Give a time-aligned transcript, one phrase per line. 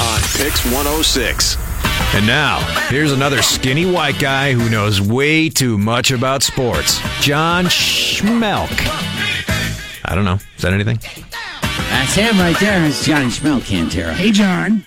[0.00, 1.56] On PYX 106.
[2.14, 7.00] And now, here's another skinny white guy who knows way too much about sports.
[7.20, 8.70] John Schmeelk.
[10.04, 10.38] I don't know.
[10.56, 10.98] Is that anything?
[11.90, 12.84] That's him right there.
[12.86, 14.12] It's Johnny Schmeelk, Cantara.
[14.12, 14.86] Hey, John.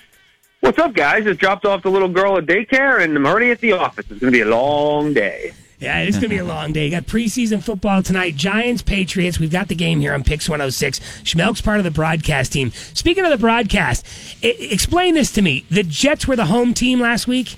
[0.60, 1.24] What's up, guys?
[1.24, 4.06] Just dropped off the little girl at daycare, and I'm already at the office.
[4.10, 5.52] It's going to be a long day.
[5.82, 6.84] Yeah, it's going to be a long day.
[6.84, 8.36] You got preseason football tonight.
[8.36, 9.40] Giants, Patriots.
[9.40, 11.00] We've got the game here on PYX 106.
[11.24, 12.70] Schmeelk's part of the broadcast team.
[12.70, 14.06] Speaking of the broadcast,
[14.44, 15.64] I- explain this to me.
[15.70, 17.56] The Jets were the home team last week?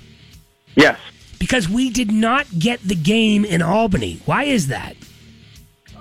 [0.74, 0.98] Yes.
[1.38, 4.22] Because we did not get the game in Albany.
[4.24, 4.96] Why is that?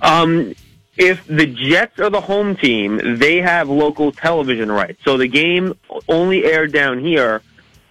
[0.02, 0.54] Um,
[0.96, 5.02] if the Jets are the home team, they have local television rights.
[5.04, 5.74] So the game
[6.08, 7.42] only aired down here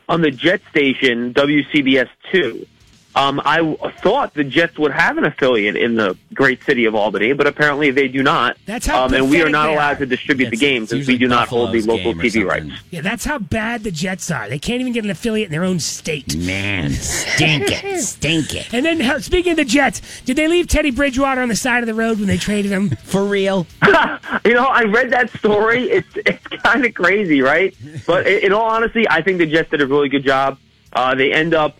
[0.08, 2.66] on the Jet station, WCBS 2.
[3.14, 7.34] Um, I thought the Jets would have an affiliate in the great city of Albany,
[7.34, 8.56] but apparently they do not.
[8.64, 10.00] That's how um, and we are not allowed are.
[10.00, 12.70] to distribute the games it's since we usually do not hold the local TV rights.
[12.90, 14.48] Yeah, that's how bad the Jets are.
[14.48, 16.34] They can't even get an affiliate in their own state.
[16.36, 18.72] Man, stink it, stink it.
[18.72, 21.82] And then, hell, speaking of the Jets, did they leave Teddy Bridgewater on the side
[21.82, 22.90] of the road when they traded him?
[23.04, 23.66] For real?
[24.44, 25.84] You know, I read that story.
[25.90, 27.76] It's it's kind of crazy, right?
[28.06, 30.58] But in, in all honesty, I think the Jets did a really good job.
[30.92, 31.76] Uh, they end up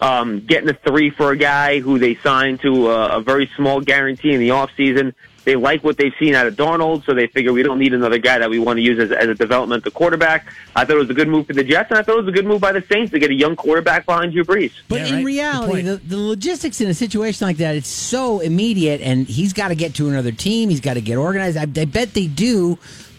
[0.00, 3.80] um, getting a three for a guy who they signed to a, a very small
[3.80, 5.14] guarantee in the off season.
[5.44, 8.18] They like what they've seen out of Darnold, so they figure we don't need another
[8.18, 10.52] guy that we want to use as, as a developmental quarterback.
[10.74, 12.28] I thought it was a good move for the Jets, and I thought it was
[12.28, 14.72] a good move by the Saints to get a young quarterback behind Drew Brees.
[14.88, 15.24] But Yeah, in right.
[15.24, 19.68] Reality, the, the logistics in a situation like that, it's so immediate, and he's got
[19.68, 20.68] to get to another team.
[20.68, 21.56] He's got to get organized.
[21.56, 22.76] I, I bet they do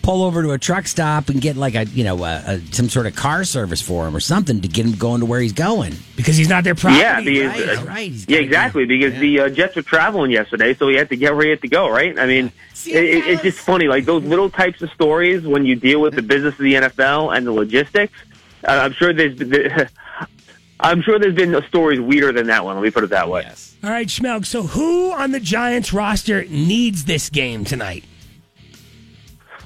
[0.07, 2.87] pull over to a truck stop and get like a you know a, a, some
[2.87, 5.51] sort of car service for him or something to get him going to where he's
[5.51, 5.93] going.
[6.15, 7.01] Because he's not their property.
[7.01, 8.11] Yeah, because, right, uh, right.
[8.29, 8.85] Yeah, exactly.
[8.85, 9.19] be- Because yeah.
[9.19, 11.67] the uh, Jets were traveling yesterday, so he had to get where he had to
[11.67, 11.89] go.
[11.89, 12.17] Right?
[12.17, 15.65] I mean, See, it, it, it's just funny, like those little types of stories when
[15.65, 18.17] you deal with the business of the NFL and the logistics.
[18.65, 19.89] Uh, I'm sure there's, been-
[20.79, 22.77] I'm sure there's been stories weirder than that one.
[22.77, 23.41] Let me put it that way.
[23.41, 23.75] Yes.
[23.83, 24.45] All right, Schmeelk.
[24.45, 28.05] So who on the Giants roster needs this game tonight?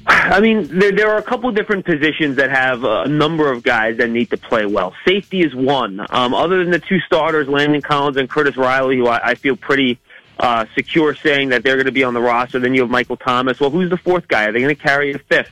[0.07, 3.97] I mean, there, there are a couple different positions that have a number of guys
[3.97, 4.93] that need to play well.
[5.05, 6.05] Safety is one.
[6.09, 9.55] Um, other than the two starters, Landon Collins and Curtis Riley, who I, I feel
[9.55, 9.99] pretty
[10.39, 12.59] uh, secure saying that they're going to be on the roster.
[12.59, 13.59] Then you have Michael Thomas.
[13.59, 14.45] Well, who's the fourth guy?
[14.45, 15.51] Are they going to carry a fifth?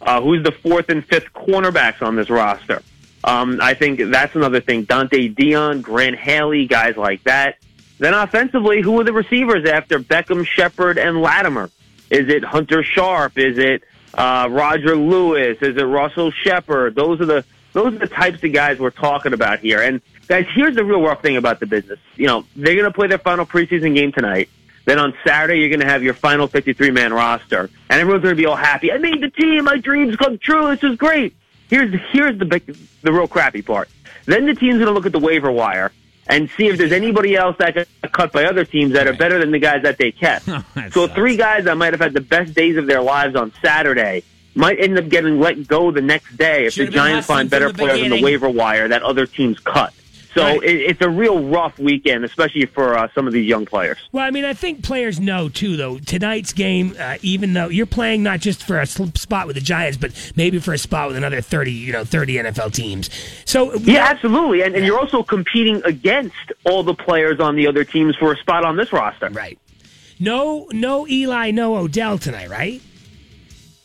[0.00, 2.82] Uh, who's the fourth and fifth cornerbacks on this roster?
[3.24, 4.86] Um, I think that's another thing.
[4.86, 7.56] Donte Deayon, Grant Haley, guys like that.
[7.98, 11.68] Then offensively, who are the receivers after Beckham, Shepard, and Latimer?
[12.10, 13.38] Is it Hunter Sharp?
[13.38, 13.82] Is it
[14.14, 15.58] uh, Roger Lewis?
[15.60, 16.94] Is it Russell Shepard?
[16.94, 19.82] Those are the those are the types of guys we're talking about here.
[19.82, 21.98] And guys, here's the real rough thing about the business.
[22.16, 24.48] You know, they're going to play their final preseason game tonight.
[24.86, 28.34] Then on Saturday, you're going to have your final 53 man roster, and everyone's going
[28.34, 28.90] to be all happy.
[28.90, 29.64] I made the team.
[29.64, 30.74] My dreams come true.
[30.74, 31.36] This is great.
[31.68, 33.90] Here's here's the big, the real crappy part.
[34.24, 35.92] Then the team's going to look at the waiver wire
[36.28, 39.38] and see if there's anybody else that got cut by other teams that are better
[39.38, 40.46] than the guys that they kept.
[40.58, 41.14] Oh, that so sucks.
[41.14, 44.22] three guys that might have had the best days of their lives on Saturday
[44.54, 47.72] might end up getting let go the next day if Should've the Giants find better
[47.72, 49.92] players in the waiver wire that other teams cut.
[50.34, 50.62] So Right.
[50.62, 53.96] it, it's a real rough weekend, especially for uh, some of these young players.
[54.12, 55.98] Well, I mean, I think players know too, though.
[55.98, 59.96] Tonight's game, uh, even though you're playing not just for a spot with the Giants,
[59.96, 63.10] but maybe for a spot with another thirty, you know, thirty NFL teams.
[63.46, 64.62] So Yeah, absolutely.
[64.62, 66.34] And, and you're also competing against
[66.64, 69.28] all the players on the other teams for a spot on this roster.
[69.30, 69.58] right.
[70.20, 72.82] No, no Eli, no Odell tonight, right?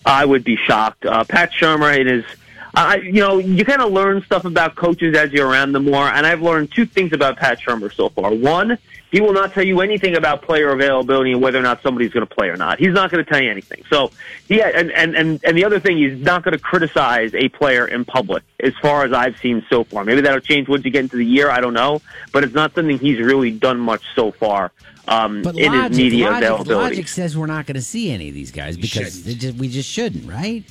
[0.06, 1.06] I would be shocked.
[1.06, 2.26] Uh, Pat Shurmur and his,
[2.74, 6.08] I you know, you kind of learn stuff about coaches as you're around them more.
[6.08, 8.34] And I've learned two things about Pat Shurmur so far.
[8.34, 8.78] One,
[9.12, 12.26] he will not tell you anything about player availability and whether or not somebody's going
[12.26, 12.80] to play or not.
[12.80, 13.84] He's not going to tell you anything.
[13.90, 14.12] So,
[14.48, 17.88] yeah, and, and, and, and the other thing, he's not going to criticize a player
[17.88, 20.04] in public, as far as I've seen so far.
[20.04, 21.52] Maybe that'll change once you get into the year.
[21.52, 22.02] I don't know.
[22.32, 24.72] But it's not something he's really done much so far
[25.08, 26.96] um, But in logic, his media logic, availability.
[26.96, 29.90] logic says we're not going to see any of these guys because just, we just
[29.90, 30.64] shouldn't, right?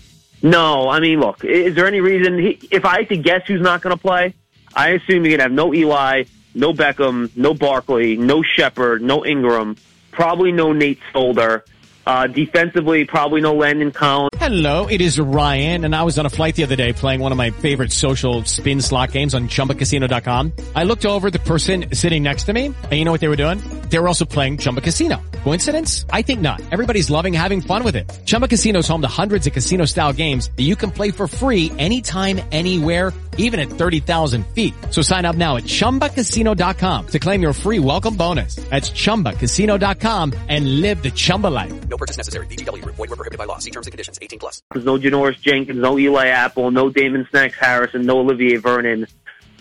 [0.43, 2.39] No, I mean, look, is there any reason?
[2.39, 4.35] He, if I had to guess who's not going to play,
[4.75, 6.25] I assume you're going to have no Eli,
[6.55, 9.77] no Beckham, no Barkley, no Shepard, no Ingram,
[10.11, 11.65] probably no Nate Solder.
[12.05, 14.31] Uh, defensively, probably no Landon Collins.
[14.37, 17.31] Hello, it is Ryan, and I was on a flight the other day playing one
[17.31, 20.53] of my favorite social spin slot games on ChumbaCasino.com.
[20.75, 23.37] I looked over the person sitting next to me, and you know what they were
[23.37, 23.61] doing?
[23.93, 25.21] They were also playing Chumba Casino.
[25.45, 26.07] Coincidence?
[26.09, 26.63] I think not.
[26.73, 28.11] Everybody's loving having fun with it.
[28.25, 31.71] Chumba Casino is home to hundreds of casino-style games that you can play for free
[31.79, 34.73] anytime, anywhere, even at 30,000 feet.
[34.89, 38.57] So sign up now at ChumbaCasino.com to claim your free welcome bonus.
[38.71, 41.87] That's ChumbaCasino.com and live the Chumba life.
[41.87, 42.47] No purchase necessary.
[42.47, 42.95] VGW Group.
[42.95, 43.59] Void were prohibited by law.
[43.59, 44.19] See terms and conditions.
[44.23, 44.63] 18 plus.
[44.73, 49.07] There's no Janoris Jenkins, no Eli Apple, no Damon Snacks Harrison, no Olivier Vernon.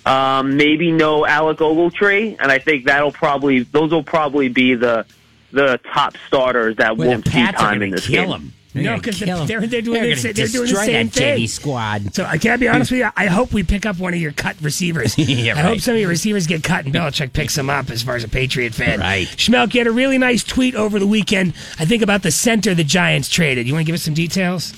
[0.05, 5.05] Um, maybe no Alec Ogletree, and I think that'll probably those will probably be the
[5.51, 8.31] the top starters that Well, won't see time in this kill game.
[8.31, 8.53] him.
[8.73, 9.47] No, because kill 'em.
[9.47, 11.37] they're, they're doing, They're the, gonna they're doing the destroy same that thing.
[11.39, 12.15] JV squad.
[12.15, 13.09] So I can't be honest with you.
[13.17, 15.17] I hope we pick up one of your cut receivers.
[15.17, 17.89] Yeah, I hope some of your receivers get cut and Belichick picks them up.
[17.89, 19.27] As far as a Patriot fan, Right.
[19.27, 21.49] Schmeelk, you had a really nice tweet over the weekend.
[21.79, 23.67] I think about the center the Giants traded.
[23.67, 24.73] You want to give us some details?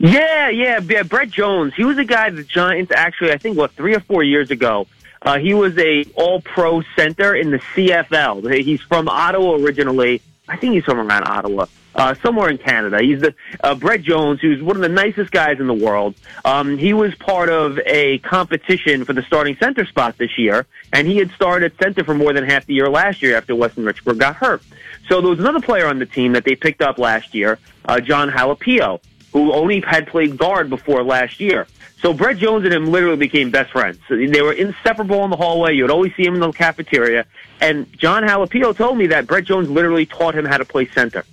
[0.00, 1.02] Yeah, yeah, yeah.
[1.02, 1.74] Brett Jones.
[1.74, 4.86] He was a guy the Giants actually, I think, what three or four years ago.
[5.20, 8.64] Uh, he was a All-Pro center in the CFL.
[8.64, 10.22] He's from Ottawa originally.
[10.48, 13.02] I think he's from around Ottawa, uh, somewhere in Canada.
[13.02, 16.14] He's the uh, Brett Jones, who's one of the nicest guys in the world.
[16.46, 20.64] Um, he was part of a competition for the starting center spot this year,
[20.94, 23.84] and he had started center for more than half the year last year after Weston
[23.84, 24.62] Richburg got hurt.
[25.10, 28.00] So there was another player on the team that they picked up last year, uh,
[28.00, 29.00] Jon Halapio
[29.32, 31.66] who only had played guard before last year.
[32.00, 33.98] So Brett Jones and him literally became best friends.
[34.08, 35.74] They were inseparable in the hallway.
[35.74, 37.26] You would always see him in the cafeteria.
[37.60, 41.24] And Jon Halapio told me that Brett Jones literally taught him how to play center.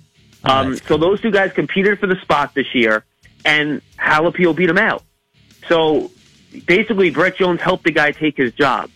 [0.44, 3.04] Um, so those two guys competed for the spot this year,
[3.44, 5.02] and Halapio beat him out.
[5.68, 6.10] So
[6.66, 8.90] basically, Brett Jones helped the guy take his job.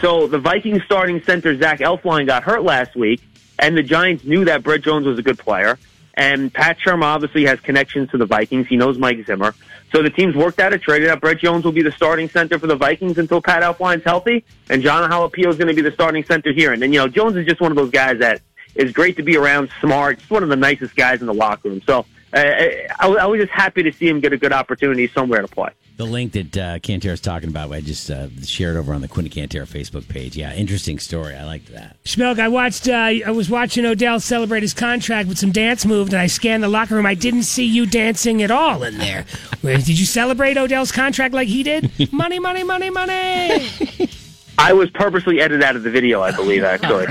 [0.00, 3.20] So the Vikings starting center Zach Elflein got hurt last week,
[3.58, 5.78] and the Giants knew that Brett Jones was a good player.
[6.20, 8.66] And Pat Sherm obviously has connections to the Vikings.
[8.66, 9.54] He knows Mike Zimmer.
[9.90, 12.58] So the teams worked out a trade that Brett Jones will be the starting center
[12.58, 15.92] for the Vikings until Pat Elflein's healthy, and Jon Halapio is going to be the
[15.92, 16.74] starting center here.
[16.74, 18.42] And then, you know, Jones is just one of those guys that
[18.74, 21.70] is great to be around, smart, just one of the nicest guys in the locker
[21.70, 21.80] room.
[21.86, 25.40] So uh, I, I was just happy to see him get a good opportunity somewhere
[25.40, 25.70] to play.
[26.00, 29.28] The link that uh, Cantara's talking about, I just uh, shared over on the Quinn
[29.28, 30.34] Cantera Facebook page.
[30.34, 31.34] Yeah, interesting story.
[31.36, 32.02] I liked that.
[32.04, 32.88] Schmeelk, I watched.
[32.88, 32.94] Uh,
[33.26, 36.68] I was watching Odell celebrate his contract with some dance moves, and I scanned the
[36.68, 37.04] locker room.
[37.04, 39.26] I didn't see you dancing at all in there.
[39.60, 41.90] Where- Did you celebrate Odell's contract like he did?
[42.14, 43.68] money, money, money, money.
[44.56, 47.08] I was purposely edited out of the video, I believe, actually.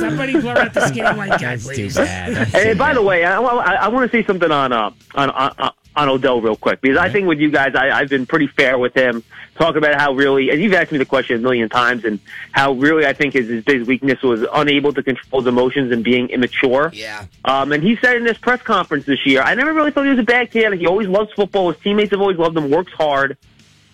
[0.00, 2.34] Somebody blur out the skinny white guy, That's too bad.
[2.34, 2.96] That's And too by bad.
[2.96, 6.40] the way, I, I, I want to say something on uh, on on, on Odell
[6.40, 9.22] real quick because I think with you guys, I, I've been pretty fair with him.
[9.56, 12.20] Talk about how really, and you've asked me the question a million times, and
[12.52, 16.02] how really I think his, his big weakness was unable to control his emotions and
[16.02, 16.90] being immature.
[16.94, 17.26] Yeah.
[17.44, 20.10] Um, and he said in this press conference this year, I never really thought he
[20.10, 20.72] was a bad kid.
[20.74, 21.72] He always loves football.
[21.72, 22.70] His teammates have always loved him.
[22.70, 23.36] Works hard,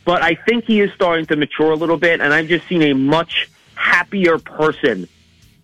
[0.05, 2.83] but I think he is starting to mature a little bit, and I've just seen
[2.83, 5.09] a much happier person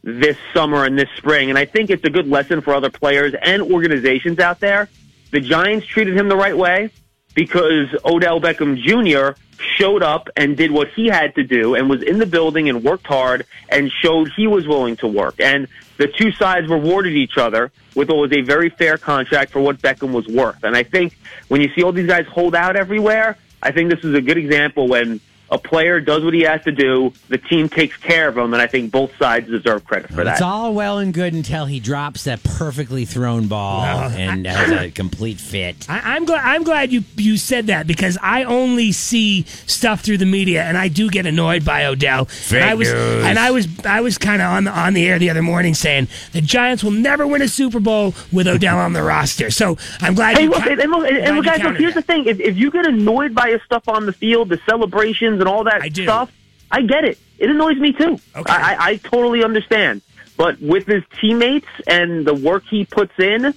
[0.02, 1.50] this summer and this spring.
[1.50, 4.88] And I think it's a good lesson for other players and organizations out there.
[5.32, 6.90] The Giants treated him the right way
[7.34, 9.40] because Odell Beckham Jr.
[9.79, 12.84] showed up and did what he had to do and was in the building and
[12.84, 15.40] worked hard and showed he was willing to work.
[15.40, 19.61] And the two sides rewarded each other with what was a very fair contract for
[19.61, 20.62] what Beckham was worth.
[20.64, 21.17] And I think
[21.49, 24.37] when you see all these guys hold out everywhere, I think this is a good
[24.37, 25.20] example when
[25.53, 28.63] a player does what he has to do, the team takes care of him, and
[28.63, 30.32] I think both sides deserve credit for that.
[30.32, 34.91] It's all well and good until he drops that perfectly thrown ball and has a
[34.91, 35.89] complete fit.
[35.91, 36.43] I, I'm glad.
[36.43, 40.79] I'm glad you you said that because I only see stuff through the media, and
[40.79, 42.29] I do get annoyed by Odell.
[42.51, 43.25] and I was news.
[43.27, 45.75] and I was I was kind of on the on the air the other morning
[45.75, 49.51] saying the Giants will never win a Super Bowl with Odell on the roster.
[49.51, 50.39] So I'm glad.
[50.39, 52.01] Hey, you look, coun- and, and look, and, and look, guys, look, countered here's the
[52.03, 52.25] thing.
[52.25, 55.65] If, if you get annoyed by his stuff on the field, the celebrations and all
[55.65, 56.05] that I do.
[56.05, 56.32] stuff,
[56.70, 57.19] I get it.
[57.39, 58.19] It annoys me too.
[58.34, 58.53] Okay.
[58.53, 60.01] I, I, I totally understand.
[60.37, 63.53] But with his teammates and the work he puts in,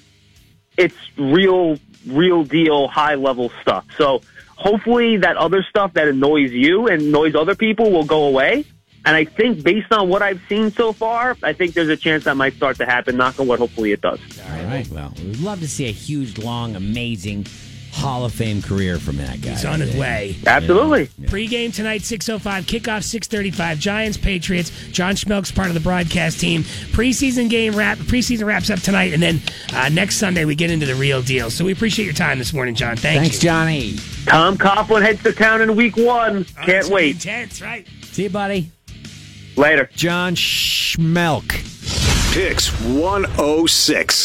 [0.78, 3.86] it's real, real deal, high level stuff.
[3.98, 4.22] So
[4.56, 8.66] hopefully that other stuff that annoys you and annoys other people will go away.
[9.06, 12.24] And I think based on what I've seen so far, I think there's a chance
[12.24, 13.18] that might start to happen.
[13.18, 14.20] Knock on wood, hopefully it does.
[14.44, 14.88] All right.
[14.90, 17.46] Well, we'd love to see a huge, long, amazing
[17.96, 19.52] Hall of Fame career from that guy.
[19.52, 20.36] He's on his way.
[20.46, 21.10] Absolutely.
[21.28, 22.64] Pre-game tonight, 6.05.
[22.64, 23.80] Kickoff, 6.35.
[23.80, 24.70] Giants, Patriots.
[24.92, 26.64] John Schmeelk's part of the broadcast team.
[26.64, 27.98] Preseason game wrap.
[27.98, 29.14] Preseason wraps up tonight.
[29.14, 29.42] And then
[29.74, 31.50] uh, next Sunday, we get into the real deal.
[31.50, 32.98] So we appreciate your time this morning, John.
[32.98, 33.50] Thank Thanks, you.
[33.50, 33.96] Johnny.
[34.26, 36.46] Tom Coughlin heads to town in week one.
[36.60, 37.16] Oh, Can't wait.
[37.16, 37.88] Intense, right?
[38.02, 38.72] See you, buddy.
[39.56, 39.90] Later.
[39.96, 41.48] John Schmelk.
[42.36, 44.16] PYX 106.